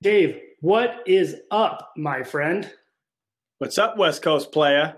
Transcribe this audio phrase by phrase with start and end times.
[0.00, 2.70] Dave, what is up, my friend?
[3.58, 4.94] What's up, West Coast player?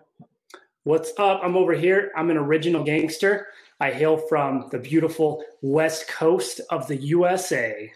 [0.85, 1.41] What's up?
[1.43, 2.13] I'm over here.
[2.15, 3.47] I'm an original gangster.
[3.81, 7.91] I hail from the beautiful West Coast of the USA.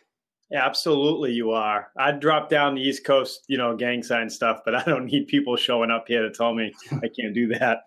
[0.51, 1.89] Absolutely, you are.
[1.99, 5.29] I'd drop down the East Coast, you know, gang sign stuff, but I don't need
[5.29, 7.81] people showing up here to tell me I can't do that.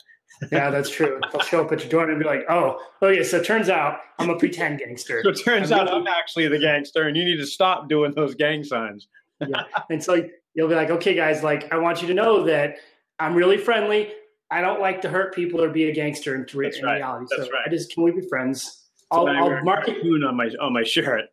[0.52, 1.20] Yeah, that's true.
[1.32, 4.00] They'll show up at your door and be like, "Oh, okay." So it turns out
[4.20, 5.22] I'm a pretend gangster.
[5.24, 7.90] So it turns I'm out really- I'm actually the gangster, and you need to stop
[7.90, 9.08] doing those gang signs.
[9.40, 12.78] yeah, and so you'll be like, "Okay, guys, like I want you to know that
[13.20, 14.12] I'm really friendly.
[14.50, 16.96] I don't like to hurt people or be a gangster in, in right.
[16.96, 17.26] reality.
[17.30, 17.64] That's so right.
[17.66, 18.86] I just can we be friends?
[19.12, 21.26] I'll, I'll mark it on my on my shirt.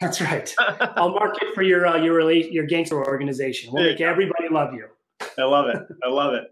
[0.00, 0.54] That's right.
[0.96, 3.72] I'll mark it for your uh, your rela- your gangster organization.
[3.72, 4.86] We'll make everybody love you.
[5.38, 5.82] I love it.
[6.04, 6.44] I love it.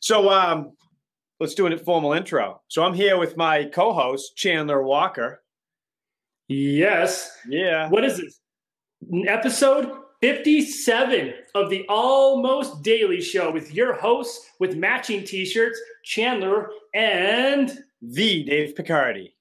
[0.00, 0.72] So um,
[1.40, 2.60] let's do a formal intro.
[2.68, 5.42] So I'm here with my co-host Chandler Walker.
[6.48, 7.36] Yes.
[7.48, 7.88] Yeah.
[7.88, 8.40] What is this?
[9.26, 9.90] Episode
[10.20, 18.44] 57 of the Almost Daily Show with your hosts with matching t-shirts, Chandler and the
[18.44, 19.32] Dave Picardi.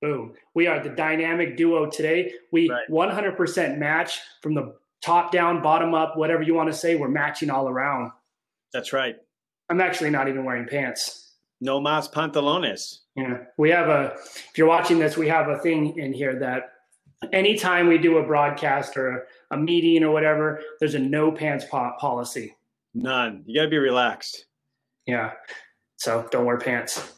[0.00, 0.32] Boom.
[0.54, 2.32] We are the dynamic duo today.
[2.52, 2.88] We right.
[2.88, 6.94] 100% match from the top down, bottom up, whatever you want to say.
[6.94, 8.12] We're matching all around.
[8.72, 9.16] That's right.
[9.70, 11.32] I'm actually not even wearing pants.
[11.60, 13.00] No mas pantalones.
[13.16, 13.38] Yeah.
[13.56, 16.72] We have a, if you're watching this, we have a thing in here that
[17.32, 21.64] anytime we do a broadcast or a, a meeting or whatever, there's a no pants
[21.64, 22.56] po- policy.
[22.94, 23.42] None.
[23.46, 24.46] You got to be relaxed.
[25.06, 25.32] Yeah.
[25.96, 27.12] So don't wear pants.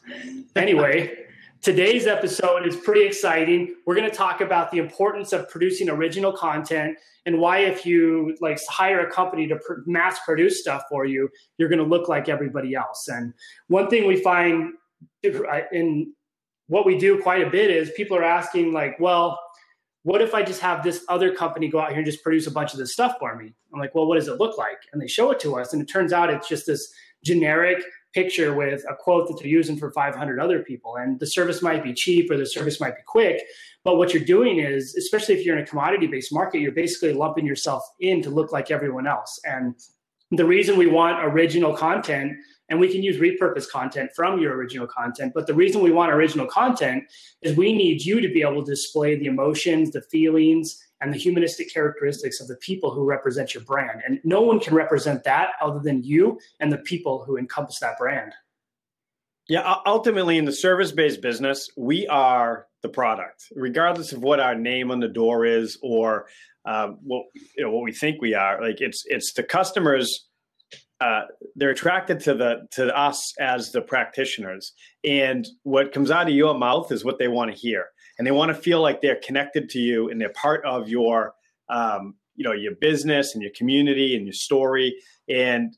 [0.56, 1.26] Anyway.
[1.62, 3.76] Today's episode is pretty exciting.
[3.84, 8.34] We're going to talk about the importance of producing original content and why if you
[8.40, 12.08] like hire a company to pr- mass produce stuff for you, you're going to look
[12.08, 13.08] like everybody else.
[13.08, 13.34] And
[13.66, 14.72] one thing we find
[15.22, 16.14] in
[16.68, 19.38] what we do quite a bit is people are asking like, well,
[20.02, 22.50] what if I just have this other company go out here and just produce a
[22.50, 23.52] bunch of this stuff for me?
[23.74, 24.78] I'm like, well, what does it look like?
[24.94, 26.90] And they show it to us, and it turns out it's just this
[27.22, 30.96] generic picture with a quote that they're using for 500 other people.
[30.96, 33.42] And the service might be cheap or the service might be quick.
[33.84, 37.12] But what you're doing is, especially if you're in a commodity based market, you're basically
[37.12, 39.40] lumping yourself in to look like everyone else.
[39.44, 39.74] And
[40.30, 42.32] the reason we want original content,
[42.68, 46.12] and we can use repurposed content from your original content, but the reason we want
[46.12, 47.04] original content
[47.42, 51.18] is we need you to be able to display the emotions, the feelings, and the
[51.18, 54.02] humanistic characteristics of the people who represent your brand.
[54.06, 57.98] And no one can represent that other than you and the people who encompass that
[57.98, 58.32] brand.
[59.48, 64.54] Yeah, ultimately, in the service based business, we are the product, regardless of what our
[64.54, 66.26] name on the door is or
[66.64, 67.24] um, what
[67.56, 68.62] you know what we think we are.
[68.62, 70.28] Like it's it's the customers.
[71.00, 71.22] Uh,
[71.56, 74.72] they're attracted to the to us as the practitioners,
[75.02, 77.86] and what comes out of your mouth is what they want to hear
[78.20, 81.32] and they want to feel like they're connected to you and they're part of your
[81.68, 84.94] um, you know your business and your community and your story
[85.28, 85.76] and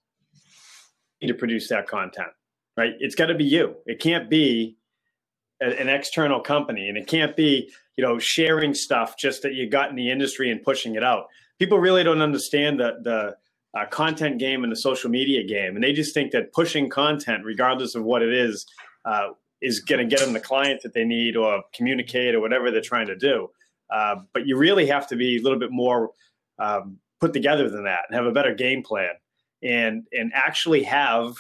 [1.22, 2.32] to produce that content
[2.76, 2.94] right?
[2.98, 3.76] It's got to be you.
[3.86, 4.76] It can't be
[5.62, 9.69] a, an external company and it can't be you know sharing stuff just that you
[9.69, 11.26] got in the industry and pushing it out.
[11.58, 13.36] People really don't understand the the
[13.78, 17.42] uh, content game and the social media game and they just think that pushing content
[17.42, 18.66] regardless of what it is
[19.06, 19.28] uh,
[19.62, 22.82] is going to get them the client that they need or communicate or whatever they're
[22.82, 23.48] trying to do.
[23.90, 26.10] Uh, but you really have to be a little bit more
[26.58, 29.12] um, put together than that and have a better game plan
[29.62, 31.34] and and actually have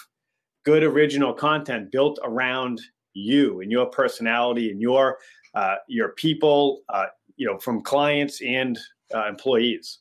[0.64, 2.80] good original content built around
[3.14, 5.18] you and your personality and your
[5.54, 7.06] uh, your people, uh,
[7.36, 8.78] you know, from clients and
[9.14, 9.98] uh, employees.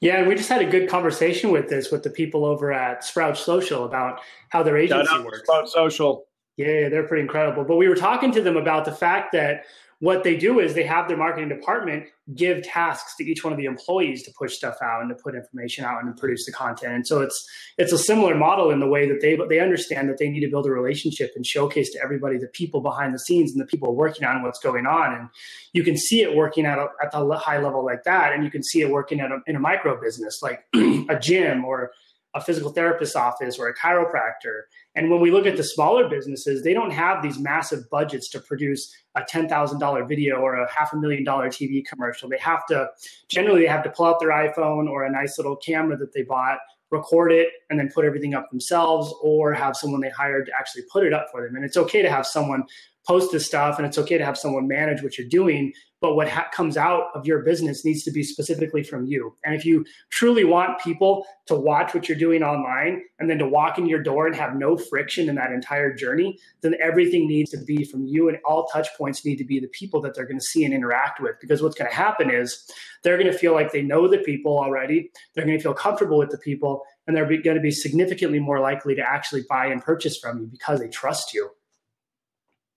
[0.00, 3.04] Yeah, and we just had a good conversation with this with the people over at
[3.04, 5.40] Sprout Social about how their agency works.
[5.40, 6.24] Sprout Social.
[6.56, 7.64] Yeah, they're pretty incredible.
[7.64, 9.64] But we were talking to them about the fact that
[10.02, 13.56] what they do is they have their marketing department give tasks to each one of
[13.56, 16.50] the employees to push stuff out and to put information out and to produce the
[16.50, 16.92] content.
[16.92, 17.48] And so it's
[17.78, 20.50] it's a similar model in the way that they they understand that they need to
[20.50, 23.94] build a relationship and showcase to everybody the people behind the scenes and the people
[23.94, 25.14] working on what's going on.
[25.14, 25.28] And
[25.72, 28.50] you can see it working at a, at the high level like that, and you
[28.50, 31.92] can see it working at a, in a micro business like a gym or
[32.34, 34.62] a physical therapist office or a chiropractor.
[34.94, 38.40] And when we look at the smaller businesses, they don't have these massive budgets to
[38.40, 42.28] produce a $10,000 video or a half a million dollar TV commercial.
[42.28, 42.88] They have to,
[43.28, 46.22] generally, they have to pull out their iPhone or a nice little camera that they
[46.22, 46.58] bought,
[46.90, 50.82] record it, and then put everything up themselves or have someone they hired to actually
[50.90, 51.56] put it up for them.
[51.56, 52.64] And it's okay to have someone
[53.06, 55.72] post this stuff and it's okay to have someone manage what you're doing
[56.02, 59.36] but what ha- comes out of your business needs to be specifically from you.
[59.44, 63.46] And if you truly want people to watch what you're doing online and then to
[63.46, 67.50] walk in your door and have no friction in that entire journey then everything needs
[67.52, 70.26] to be from you and all touch points need to be the people that they're
[70.26, 71.36] going to see and interact with.
[71.40, 72.68] Because what's going to happen is
[73.04, 76.18] they're going to feel like they know the people already they're going to feel comfortable
[76.18, 79.82] with the people and they're going to be significantly more likely to actually buy and
[79.82, 81.48] purchase from you because they trust you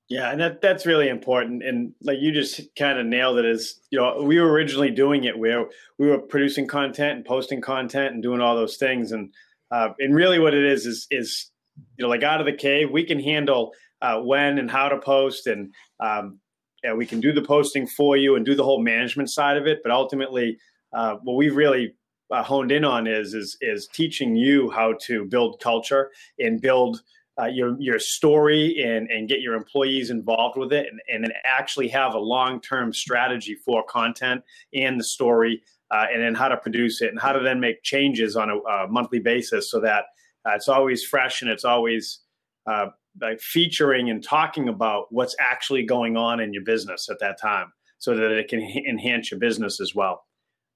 [0.08, 1.64] yeah, and that that's really important.
[1.64, 5.24] And like you just kind of nailed it as you know, we were originally doing
[5.24, 5.66] it where
[5.98, 9.12] we were producing content and posting content and doing all those things.
[9.12, 9.34] And
[9.72, 11.50] uh, and really what it is is is
[11.98, 15.00] you know, like out of the cave, we can handle uh, when and how to
[15.00, 16.40] post and um,
[16.84, 19.66] yeah, we can do the posting for you and do the whole management side of
[19.66, 19.80] it.
[19.82, 20.60] But ultimately,
[20.94, 21.96] uh, what we've really
[22.30, 27.02] uh, honed in on is is is teaching you how to build culture and build
[27.40, 31.88] uh, your your story and and get your employees involved with it and, and actually
[31.88, 34.42] have a long term strategy for content
[34.74, 35.62] and the story
[35.92, 38.58] uh, and then how to produce it and how to then make changes on a,
[38.58, 40.06] a monthly basis so that
[40.46, 42.20] uh, it's always fresh and it's always
[42.68, 42.88] uh,
[43.22, 47.72] like featuring and talking about what's actually going on in your business at that time
[47.98, 50.26] so that it can enhance your business as well.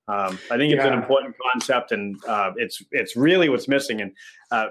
[0.07, 0.87] Um, I think it's yeah.
[0.87, 4.01] an important concept, and uh, it's it's really what's missing.
[4.01, 4.11] And
[4.49, 4.69] uh,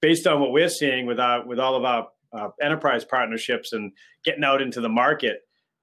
[0.00, 3.92] based on what we're seeing with our with all of our uh, enterprise partnerships and
[4.24, 5.40] getting out into the market,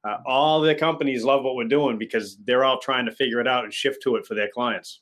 [0.07, 3.47] uh, all the companies love what we're doing because they're all trying to figure it
[3.47, 5.01] out and shift to it for their clients.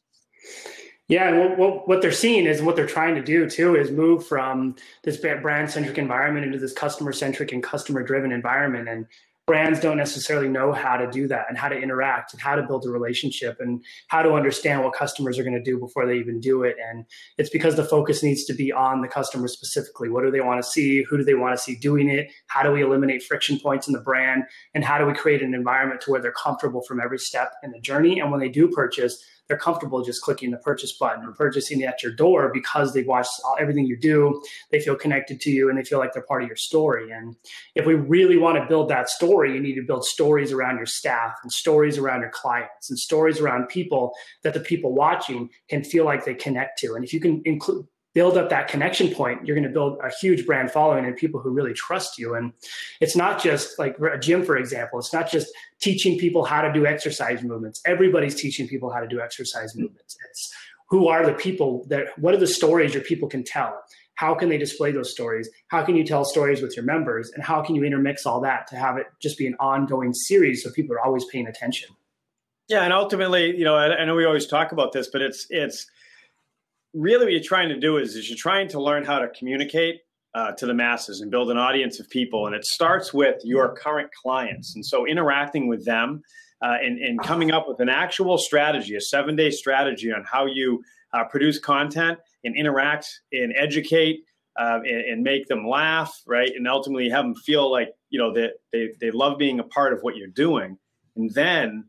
[1.07, 4.25] Yeah, and what, what they're seeing is what they're trying to do too is move
[4.25, 8.87] from this brand centric environment into this customer centric and customer driven environment.
[8.87, 9.07] And
[9.51, 12.63] brands don't necessarily know how to do that and how to interact and how to
[12.63, 16.15] build a relationship and how to understand what customers are going to do before they
[16.15, 16.77] even do it.
[16.89, 17.03] And
[17.37, 20.07] it's because the focus needs to be on the customer specifically.
[20.07, 21.03] What do they want to see?
[21.03, 22.31] Who do they want to see doing it?
[22.47, 24.43] How do we eliminate friction points in the brand?
[24.73, 27.71] And how do we create an environment to where they're comfortable from every step in
[27.71, 28.21] the journey?
[28.21, 29.21] And when they do purchase,
[29.51, 33.33] they're comfortable just clicking the purchase button or purchasing at your door because they've watched
[33.59, 34.41] everything you do.
[34.71, 37.11] They feel connected to you and they feel like they're part of your story.
[37.11, 37.35] And
[37.75, 40.85] if we really want to build that story, you need to build stories around your
[40.85, 44.13] staff and stories around your clients and stories around people
[44.43, 46.93] that the people watching can feel like they connect to.
[46.93, 50.11] And if you can include build up that connection point, you're going to build a
[50.19, 52.35] huge brand following and people who really trust you.
[52.35, 52.53] And
[52.99, 55.47] it's not just like a gym, for example, it's not just
[55.79, 57.81] teaching people how to do exercise movements.
[57.85, 60.17] Everybody's teaching people how to do exercise movements.
[60.29, 60.53] It's
[60.89, 63.81] who are the people that, what are the stories your people can tell?
[64.15, 65.49] How can they display those stories?
[65.69, 67.31] How can you tell stories with your members?
[67.33, 70.63] And how can you intermix all that to have it just be an ongoing series
[70.63, 71.95] so people are always paying attention?
[72.67, 75.47] Yeah, and ultimately, you know, I, I know we always talk about this, but it's
[75.49, 75.87] it's
[76.93, 80.01] really what you're trying to do is, is you're trying to learn how to communicate
[80.33, 82.47] uh, to the masses and build an audience of people.
[82.47, 84.75] And it starts with your current clients.
[84.75, 86.21] And so interacting with them
[86.61, 90.45] uh, and, and, coming up with an actual strategy, a seven day strategy on how
[90.45, 94.21] you uh, produce content and interact and educate
[94.59, 96.51] uh, and, and, make them laugh, right?
[96.55, 99.91] And ultimately have them feel like, you know, that they, they love being a part
[99.91, 100.77] of what you're doing.
[101.15, 101.85] And then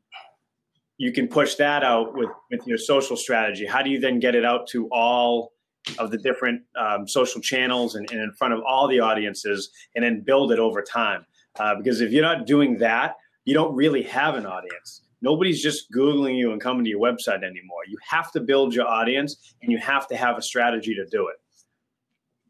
[1.03, 3.67] you can push that out with with your social strategy.
[3.67, 5.53] How do you then get it out to all
[5.99, 10.05] of the different um, social channels and, and, in front of all the audiences, and
[10.05, 11.27] then build it over time?
[11.59, 15.03] Uh, because if you're not doing that, you don't really have an audience.
[15.23, 17.83] Nobody's just googling you and coming to your website anymore.
[17.89, 21.27] You have to build your audience, and you have to have a strategy to do
[21.27, 21.37] it.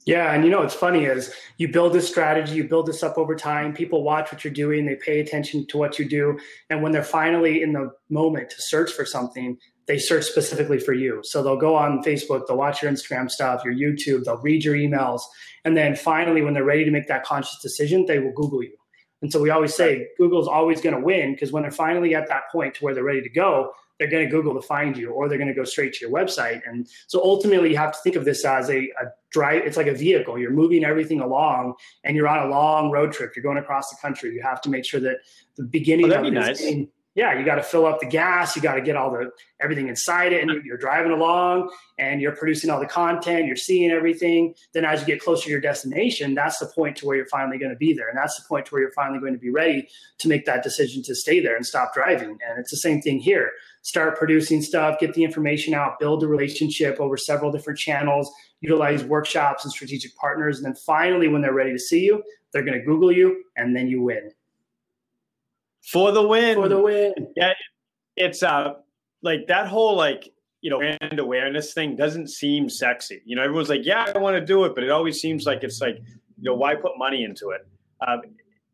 [0.04, 3.18] Yeah, and you know what's funny is you build this strategy, you build this up
[3.18, 3.72] over time.
[3.72, 6.38] People watch what you're doing, they pay attention to what you do,
[6.70, 9.56] and when they're finally in the moment to search for something,
[9.86, 11.20] they search specifically for you.
[11.22, 14.74] So they'll go on Facebook, they'll watch your Instagram stuff, your YouTube, they'll read your
[14.74, 15.20] emails,
[15.64, 18.76] and then finally, when they're ready to make that conscious decision, they will Google you.
[19.22, 22.26] And so we always say Google's always going to win because when they're finally at
[22.26, 25.10] that point to where they're ready to go, they're going to Google to find you,
[25.10, 26.60] or they're going to go straight to your website.
[26.66, 29.62] And so ultimately, you have to think of this as a, a drive.
[29.64, 30.36] It's like a vehicle.
[30.40, 33.36] You're moving everything along, and you're on a long road trip.
[33.36, 34.34] You're going across the country.
[34.34, 35.18] You have to make sure that
[35.56, 36.60] the beginning oh, of it nice.
[36.60, 38.56] is yeah, you got to fill up the gas.
[38.56, 42.34] You got to get all the everything inside it, and you're driving along, and you're
[42.34, 43.46] producing all the content.
[43.46, 44.54] You're seeing everything.
[44.72, 47.58] Then, as you get closer to your destination, that's the point to where you're finally
[47.58, 49.50] going to be there, and that's the point to where you're finally going to be
[49.50, 49.88] ready
[50.18, 52.30] to make that decision to stay there and stop driving.
[52.30, 53.50] And it's the same thing here.
[53.82, 59.04] Start producing stuff, get the information out, build a relationship over several different channels, utilize
[59.04, 62.22] workshops and strategic partners, and then finally, when they're ready to see you,
[62.54, 64.30] they're going to Google you, and then you win
[65.82, 66.56] for the win.
[66.56, 67.12] For the win.
[67.36, 67.52] Yeah,
[68.16, 68.74] it's uh
[69.22, 73.22] like that whole like you know brand awareness thing doesn't seem sexy.
[73.24, 75.62] You know, everyone's like, yeah, I want to do it, but it always seems like
[75.62, 77.66] it's like you know why put money into it.
[78.06, 78.22] Um,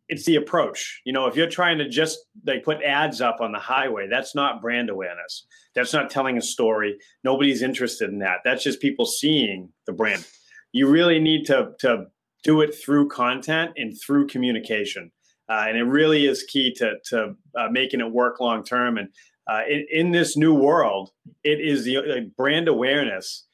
[0.08, 1.02] it's the approach.
[1.04, 4.34] You know, if you're trying to just like put ads up on the highway, that's
[4.34, 5.46] not brand awareness.
[5.74, 6.98] That's not telling a story.
[7.24, 8.38] Nobody's interested in that.
[8.44, 10.26] That's just people seeing the brand.
[10.72, 12.06] You really need to to
[12.42, 15.10] do it through content and through communication.
[15.48, 18.98] Uh, and it really is key to to uh, making it work long term.
[18.98, 19.08] And
[19.46, 21.10] uh, in, in, this new world,
[21.42, 23.46] it is the brand awareness.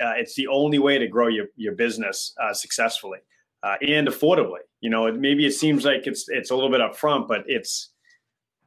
[0.00, 3.18] Uh, it's the only way to grow your your business uh, successfully
[3.62, 4.60] uh, and affordably.
[4.80, 7.90] You know, maybe it seems like it's it's a little bit upfront, but it's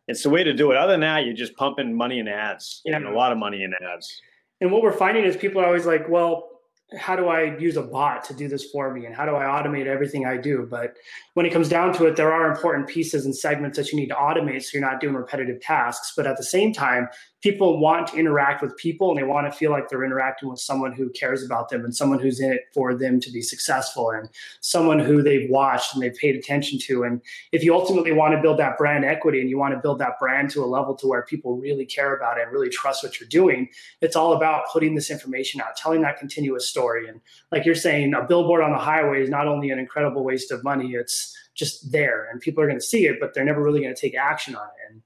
[0.07, 0.77] it's the way to do it.
[0.77, 2.97] Other than that, you're just pumping money in ads, yeah.
[2.97, 4.21] and a lot of money in ads.
[4.61, 6.52] And what we're finding is people are always like, well,
[6.97, 9.45] how do I use a bot to do this for me and how do I
[9.45, 10.67] automate everything I do?
[10.69, 10.95] But
[11.33, 14.09] when it comes down to it, there are important pieces and segments that you need
[14.09, 16.13] to automate so you're not doing repetitive tasks.
[16.15, 17.07] But at the same time,
[17.43, 20.59] people want to interact with people and they want to feel like they're interacting with
[20.59, 24.11] someone who cares about them and someone who's in it for them to be successful
[24.11, 24.29] and
[24.61, 27.03] someone who they've watched and they've paid attention to.
[27.03, 27.21] And
[27.51, 30.17] if you ultimately want to build that brand equity and you want to build that
[30.19, 33.19] brand to a level to where people really care about it and really trust what
[33.19, 33.67] you're doing
[34.01, 37.09] it's all about putting this information out telling that continuous story.
[37.09, 37.19] And
[37.51, 40.63] like you're saying a billboard on the highway is not only an incredible waste of
[40.63, 43.81] money it's just there and people are going to see it but they're never really
[43.81, 44.93] going to take action on it.
[44.93, 45.01] And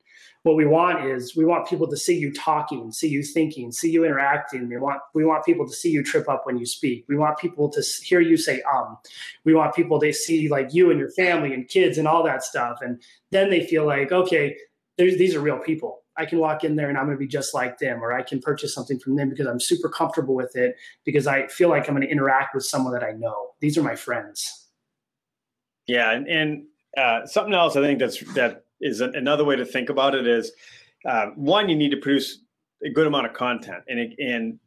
[0.48, 3.92] what we want is we want people to see you talking, see you thinking, see
[3.92, 4.70] you interacting.
[4.70, 7.04] We want we want people to see you trip up when you speak.
[7.10, 8.98] We want people to hear you say um.
[9.44, 12.44] We want people to see like you and your family and kids and all that
[12.44, 13.02] stuff, and
[13.32, 14.56] then they feel like okay,
[14.98, 16.04] these are real people.
[16.16, 18.24] I can walk in there and I'm going to be just like them, or I
[18.24, 21.90] can purchase something from them because I'm super comfortable with it because I feel like
[21.90, 23.50] I'm going to interact with someone that I know.
[23.60, 24.70] These are my friends.
[25.88, 26.64] Yeah, and, and
[26.98, 30.52] uh, something else I think that's that is another way to think about it is
[31.06, 32.40] uh, one you need to produce
[32.84, 33.84] a good amount of content.
[33.88, 34.60] And and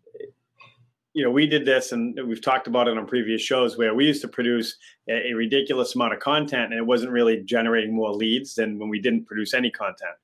[1.12, 4.06] you know we did this and we've talked about it on previous shows where we
[4.06, 4.76] used to produce
[5.08, 8.88] a, a ridiculous amount of content and it wasn't really generating more leads than when
[8.88, 10.16] we didn't produce any content.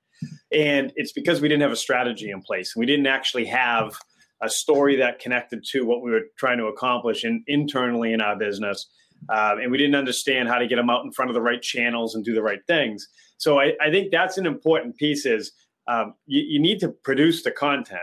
[0.52, 2.74] And it's because we didn't have a strategy in place.
[2.74, 3.98] We didn't actually have
[4.42, 8.36] a story that connected to what we were trying to accomplish in, internally in our
[8.36, 8.86] business
[9.28, 11.62] um, and we didn't understand how to get them out in front of the right
[11.62, 13.08] channels and do the right things
[13.38, 15.52] so I, I think that's an important piece is
[15.88, 18.00] um, you, you need to produce the content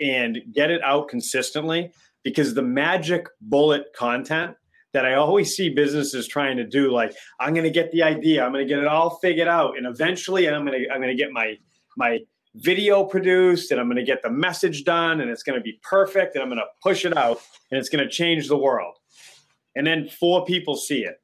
[0.00, 1.92] and get it out consistently
[2.24, 4.56] because the magic bullet content
[4.92, 8.44] that I always see businesses trying to do, like I'm going to get the idea,
[8.44, 11.16] I'm going to get it all figured out, and eventually I'm going to I'm going
[11.16, 11.56] to get my
[11.96, 12.20] my
[12.56, 15.80] video produced, and I'm going to get the message done, and it's going to be
[15.82, 17.40] perfect, and I'm going to push it out,
[17.70, 18.96] and it's going to change the world.
[19.74, 21.20] And then four people see it,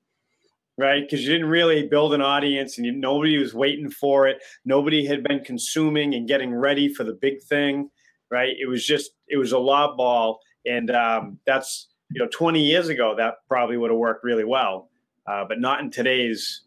[0.77, 1.03] right?
[1.03, 4.39] Because you didn't really build an audience and you, nobody was waiting for it.
[4.65, 7.91] Nobody had been consuming and getting ready for the big thing,
[8.31, 8.55] right?
[8.59, 10.41] It was just, it was a lob ball.
[10.67, 14.91] And um, that's, you know, 20 years ago, that probably would have worked really well,
[15.27, 16.63] uh, but not in today's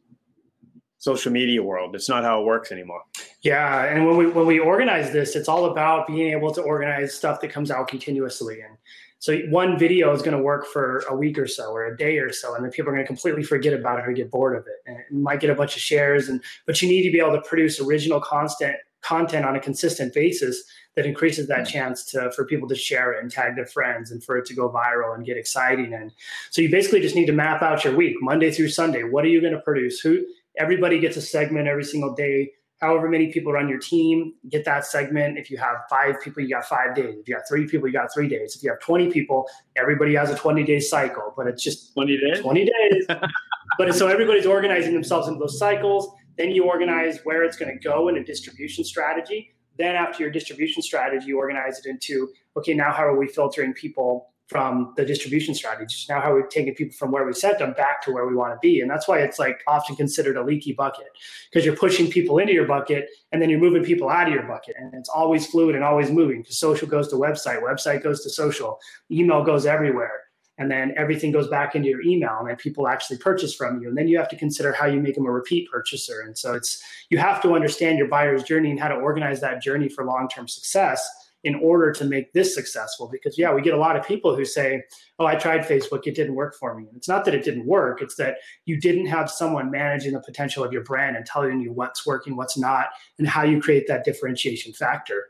[1.02, 1.96] social media world.
[1.96, 3.02] It's not how it works anymore.
[3.42, 7.16] Yeah, and when we when we organize this, it's all about being able to organize
[7.16, 8.62] stuff that comes out continuously.
[8.62, 8.78] And
[9.22, 12.18] so one video is going to work for a week or so or a day
[12.18, 14.58] or so, and then people are going to completely forget about it or get bored
[14.58, 14.82] of it.
[14.88, 17.34] And it might get a bunch of shares, and but you need to be able
[17.34, 20.64] to produce original constant content on a consistent basis
[20.96, 21.72] that increases that hmm.
[21.72, 24.56] chance to for people to share it and tag their friends and for it to
[24.56, 25.94] go viral and get exciting.
[25.94, 26.12] And
[26.50, 29.04] so you basically just need to map out your week, Monday through Sunday.
[29.04, 30.00] What are you going to produce?
[30.00, 30.26] Who
[30.58, 34.66] everybody gets a segment every single day however many people are on your team, get
[34.66, 35.38] that segment.
[35.38, 37.16] If you have five people, you got five days.
[37.20, 38.56] If you have three people, you got three days.
[38.56, 42.18] If you have 20 people, everybody has a 20 day cycle, but it's just 20
[42.18, 42.40] days.
[42.40, 43.06] 20 days.
[43.78, 46.12] but so everybody's organizing themselves into those cycles.
[46.38, 49.54] Then you organize where it's going to go in a distribution strategy.
[49.78, 53.74] Then after your distribution strategy, you organize it into okay, now how are we filtering
[53.74, 56.06] people from the distribution strategies.
[56.10, 58.52] Now, how we're taking people from where we sent them back to where we want
[58.52, 58.82] to be.
[58.82, 61.08] And that's why it's like often considered a leaky bucket
[61.50, 64.44] because you're pushing people into your bucket and then you're moving people out of your
[64.44, 64.76] bucket.
[64.78, 68.30] And it's always fluid and always moving because social goes to website, website goes to
[68.30, 68.78] social,
[69.10, 70.20] email goes everywhere.
[70.58, 73.88] And then everything goes back into your email, and then people actually purchase from you.
[73.88, 76.22] And then you have to consider how you make them a repeat purchaser.
[76.22, 79.64] And so it's you have to understand your buyer's journey and how to organize that
[79.64, 81.10] journey for long term success
[81.44, 84.46] in order to make this successful because yeah we get a lot of people who
[84.46, 84.82] say
[85.20, 86.86] oh i tried facebook it didn't work for me.
[86.88, 90.22] And it's not that it didn't work it's that you didn't have someone managing the
[90.22, 93.88] potential of your brand and telling you what's working what's not and how you create
[93.88, 95.30] that differentiation factor.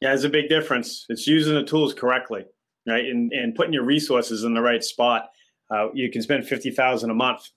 [0.00, 1.06] Yeah there's a big difference.
[1.08, 2.44] It's using the tools correctly
[2.86, 5.30] right and, and putting your resources in the right spot.
[5.70, 7.48] Uh, you can spend 50000 a month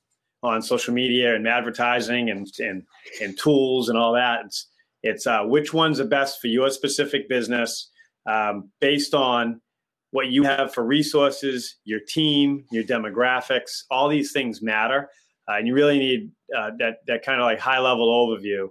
[0.44, 2.84] on social media and advertising and, and,
[3.22, 4.46] and tools and all that.
[4.46, 4.68] It's
[5.04, 7.92] it's uh, which one's the best for your specific business
[8.28, 9.62] um, based on
[10.12, 13.84] what you have for resources, your team, your demographics.
[13.92, 15.10] All these things matter.
[15.50, 18.68] uh, and you really need uh, that that kind of like high level overview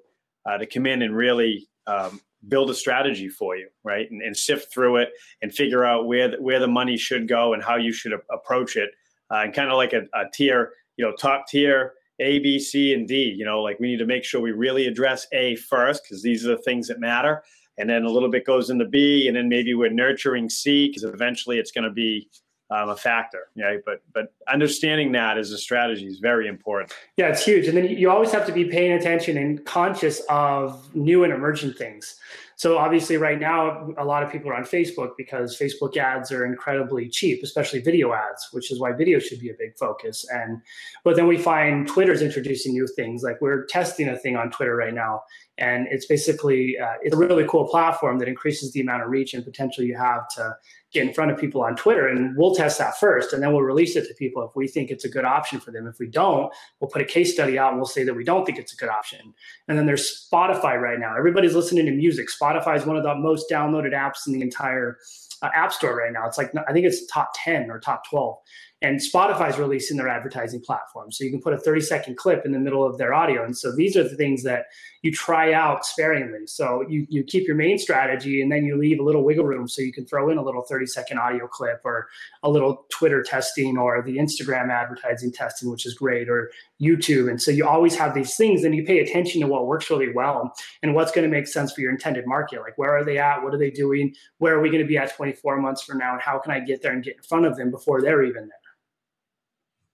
[0.48, 4.10] uh, to come in and really um, build a strategy for you, right?
[4.10, 5.10] And, and, sift through it
[5.42, 8.34] and figure out where the, where the money should go and how you should a-
[8.34, 8.90] approach it,
[9.32, 12.94] uh, and kind of like a, a tier, you know, top tier A, B, C,
[12.94, 13.34] and D.
[13.36, 16.46] You know, like we need to make sure we really address A first because these
[16.46, 17.42] are the things that matter,
[17.78, 21.04] and then a little bit goes into B, and then maybe we're nurturing C because
[21.04, 22.28] eventually it's going to be
[22.70, 23.80] um, a factor, right?
[23.84, 26.92] But but understanding that as a strategy is very important.
[27.16, 30.94] Yeah, it's huge, and then you always have to be paying attention and conscious of
[30.94, 32.18] new and emerging things.
[32.58, 36.46] So obviously, right now, a lot of people are on Facebook because Facebook ads are
[36.46, 40.24] incredibly cheap, especially video ads, which is why video should be a big focus.
[40.30, 40.62] And
[41.04, 43.22] but then we find Twitter's introducing new things.
[43.22, 45.22] Like we're testing a thing on Twitter right now,
[45.58, 49.34] and it's basically uh, it's a really cool platform that increases the amount of reach
[49.34, 50.56] and potential you have to
[50.96, 52.06] in front of people on Twitter.
[52.06, 54.90] And we'll test that first, and then we'll release it to people if we think
[54.90, 55.86] it's a good option for them.
[55.86, 58.44] If we don't, we'll put a case study out and we'll say that we don't
[58.44, 59.34] think it's a good option.
[59.68, 61.16] And then there's Spotify right now.
[61.16, 62.28] Everybody's listening to music.
[62.28, 64.98] Spotify is one of the most downloaded apps in the entire
[65.42, 66.26] uh, app store right now.
[66.26, 68.36] It's like I think it's top 10 or top 12.
[68.82, 71.10] And Spotify is releasing their advertising platform.
[71.10, 73.42] So you can put a 30 second clip in the middle of their audio.
[73.42, 74.66] And so these are the things that
[75.00, 76.46] you try out sparingly.
[76.46, 79.66] So you, you keep your main strategy and then you leave a little wiggle room
[79.66, 82.08] so you can throw in a little 30 second audio clip or
[82.42, 87.30] a little Twitter testing or the Instagram advertising testing, which is great, or YouTube.
[87.30, 90.12] And so you always have these things and you pay attention to what works really
[90.12, 92.60] well and what's going to make sense for your intended market.
[92.60, 93.42] Like where are they at?
[93.42, 94.14] What are they doing?
[94.38, 96.12] Where are we going to be at 24 months from now?
[96.12, 98.48] And how can I get there and get in front of them before they're even
[98.48, 98.58] there?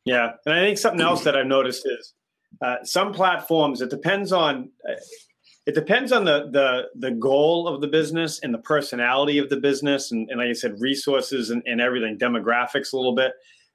[0.05, 2.15] Yeah, and I think something else that I've noticed is
[2.61, 3.81] uh, some platforms.
[3.81, 4.95] It depends on uh,
[5.65, 9.59] it depends on the the the goal of the business and the personality of the
[9.59, 13.33] business, and, and like I said, resources and, and everything, demographics a little bit.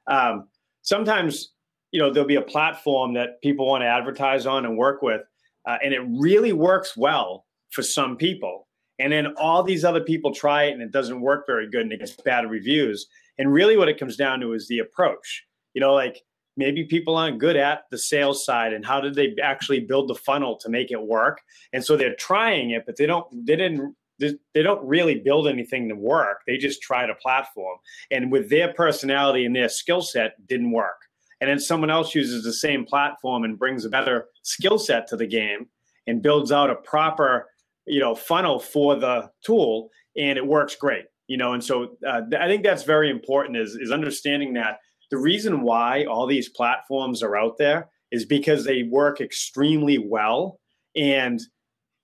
[0.07, 0.49] Um,
[0.81, 1.53] sometimes
[1.91, 5.21] you know there'll be a platform that people want to advertise on and work with,
[5.67, 8.67] uh, and it really works well for some people,
[8.99, 11.91] and then all these other people try it and it doesn't work very good and
[11.91, 13.07] it gets bad reviews.
[13.37, 15.45] And really, what it comes down to is the approach.
[15.73, 16.23] You know, like
[16.55, 20.15] maybe people aren't good at the sales side and how did they actually build the
[20.15, 21.41] funnel to make it work?
[21.71, 25.87] And so they're trying it but they don't they didn't they don't really build anything
[25.89, 26.39] to work.
[26.47, 27.77] They just tried a platform.
[28.09, 31.06] And with their personality and their skill set didn't work
[31.39, 35.15] and then someone else uses the same platform and brings a better skill set to
[35.15, 35.67] the game
[36.07, 37.47] and builds out a proper
[37.85, 42.21] you know funnel for the tool and it works great you know and so uh,
[42.39, 47.23] i think that's very important is is understanding that the reason why all these platforms
[47.23, 50.59] are out there is because they work extremely well.
[50.95, 51.39] And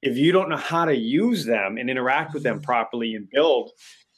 [0.01, 3.71] if you don't know how to use them and interact with them properly and build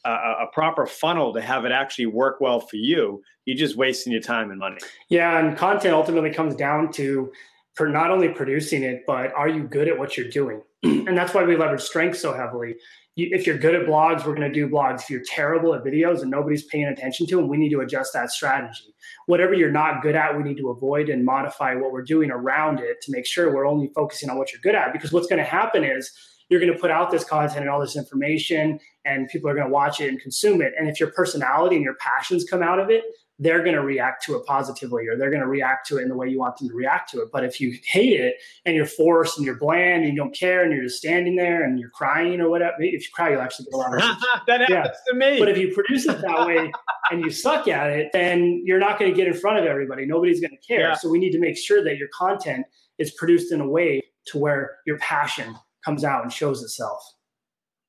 [0.09, 4.11] a, a proper funnel to have it actually work well for you, you're just wasting
[4.13, 4.77] your time and money.
[5.09, 7.31] Yeah, and content ultimately comes down to
[7.73, 10.61] for not only producing it, but are you good at what you're doing?
[10.83, 12.75] and that's why we leverage strength so heavily
[13.15, 15.01] you, if you're good at blogs, we're going to do blogs.
[15.03, 18.13] If you're terrible at videos and nobody's paying attention to them, we need to adjust
[18.13, 18.93] that strategy.
[19.25, 22.79] Whatever you're not good at, we need to avoid and modify what we're doing around
[22.79, 24.91] it to make sure we're only focusing on what you're good at.
[24.93, 26.11] Because what's going to happen is
[26.49, 29.67] you're going to put out this content and all this information, and people are going
[29.67, 30.73] to watch it and consume it.
[30.77, 33.03] And if your personality and your passions come out of it,
[33.37, 36.09] they're going to react to it positively or they're going to react to it in
[36.09, 37.29] the way you want them to react to it.
[37.33, 40.63] But if you hate it and you're forced and you're bland and you don't care
[40.63, 43.65] and you're just standing there and you're crying or whatever, if you cry, you'll actually
[43.65, 43.99] get a lot of
[44.47, 45.11] that happens yeah.
[45.11, 45.39] to me.
[45.39, 46.71] But if you produce it that way
[47.11, 50.05] and you suck at it, then you're not going to get in front of everybody.
[50.05, 50.89] Nobody's going to care.
[50.89, 50.95] Yeah.
[50.95, 52.65] So we need to make sure that your content
[52.97, 55.55] is produced in a way to where your passion
[55.85, 57.01] comes out and shows itself.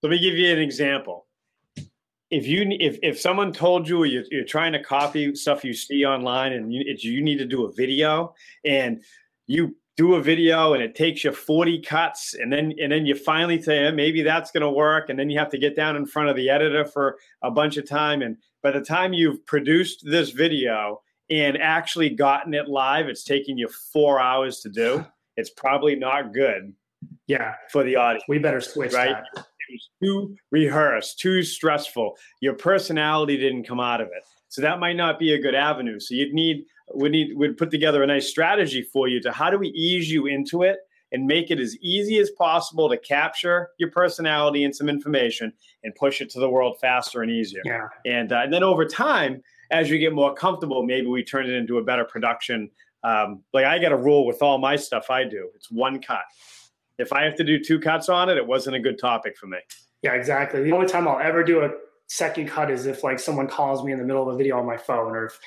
[0.03, 1.27] Let me give you an example
[2.31, 6.05] if you if if someone told you you're, you're trying to copy stuff you see
[6.05, 9.03] online and you, you need to do a video and
[9.47, 13.15] you do a video and it takes you 40 cuts and then and then you
[13.15, 16.05] finally say maybe that's going to work and then you have to get down in
[16.05, 20.03] front of the editor for a bunch of time and by the time you've produced
[20.05, 25.07] this video and actually gotten it live it's taking you 4 hours to do
[25.37, 26.75] it's probably not good
[27.27, 32.16] yeah for the audience we better switch right that was too rehearsed, too stressful.
[32.40, 34.25] Your personality didn't come out of it.
[34.49, 36.01] So that might not be a good avenue.
[36.01, 36.64] So you'd need
[36.95, 40.11] we need we'd put together a nice strategy for you to how do we ease
[40.11, 40.79] you into it
[41.12, 45.53] and make it as easy as possible to capture your personality and some information
[45.85, 47.62] and push it to the world faster and easier.
[47.64, 47.87] Yeah.
[48.05, 49.40] And, uh, and then over time,
[49.71, 52.71] as you get more comfortable, maybe we turn it into a better production.
[53.05, 55.49] Um, like I got a rule with all my stuff I do.
[55.55, 56.25] It's one cut
[56.99, 59.47] if I have to do two cuts on it, it wasn't a good topic for
[59.47, 59.59] me.
[60.03, 60.63] Yeah, exactly.
[60.63, 61.71] The only time I'll ever do a
[62.09, 64.67] second cut is if like someone calls me in the middle of a video on
[64.67, 65.39] my phone or if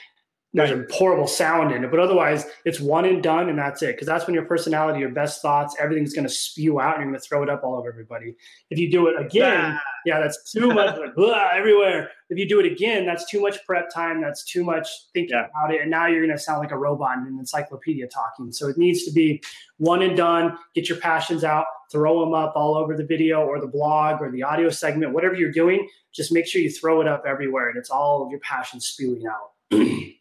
[0.52, 3.96] there's a horrible sound in it, but otherwise it's one and done, and that's it.
[3.96, 7.12] Because that's when your personality, your best thoughts, everything's going to spew out, and you're
[7.12, 8.36] going to throw it up all over everybody.
[8.72, 9.82] If you do it again, ah.
[10.08, 12.10] yeah, that's too much blah, everywhere.
[12.32, 14.22] If you do it again, that's too much prep time.
[14.22, 15.46] That's too much thinking yeah.
[15.46, 18.52] about it, and now you're going to sound like a robot in an encyclopedia talking.
[18.52, 19.44] So it needs to be
[19.78, 20.58] one and done.
[20.74, 24.32] Get your passions out, throw them up all over the video or the blog or
[24.32, 25.88] the audio segment, whatever you're doing.
[26.12, 29.28] Just make sure you throw it up everywhere, and it's all of your passion spewing
[29.28, 29.52] out.
[29.72, 30.20] Then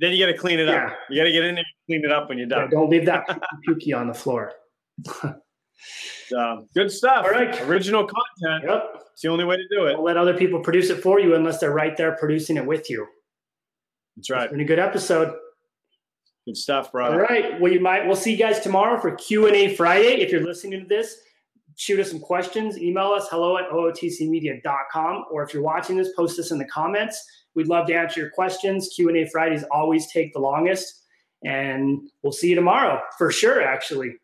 [0.00, 0.86] you got to clean it yeah.
[0.86, 0.98] up.
[1.10, 2.64] You got to get in there and clean it up when you're done.
[2.64, 3.28] Yeah, don't leave that
[3.68, 4.52] pukey on the floor.
[6.28, 7.24] so, good stuff.
[7.24, 7.60] All right.
[7.62, 8.64] Original content.
[8.68, 9.02] Yep.
[9.12, 9.92] It's the only way to do it.
[9.92, 12.88] Don't let other people produce it for you unless they're right there producing it with
[12.88, 13.06] you.
[14.16, 14.44] That's right.
[14.44, 15.34] It's been a good episode.
[16.46, 17.20] Good stuff, brother.
[17.20, 17.60] All right.
[17.60, 18.06] Well, you might.
[18.06, 20.22] We'll see you guys tomorrow for Q and A Friday.
[20.22, 21.18] If you're listening to this,
[21.78, 22.76] shoot us some questions.
[22.76, 27.24] Email us hello at ootcmedia.com, or if you're watching this, post this in the comments.
[27.54, 28.90] We'd love to answer your questions.
[28.94, 31.04] Q&A Fridays always take the longest.
[31.44, 34.16] And we'll see you tomorrow for sure, actually.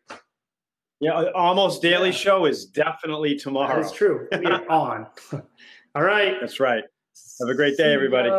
[0.99, 2.15] Yeah, uh, almost daily yeah.
[2.15, 3.81] show is definitely tomorrow.
[3.81, 4.27] That's true.
[4.31, 5.07] We are on.
[5.95, 6.35] All right.
[6.41, 6.83] That's right.
[7.39, 8.29] Have a great day, everybody.